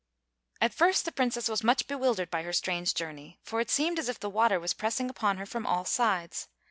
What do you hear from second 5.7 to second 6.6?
sides.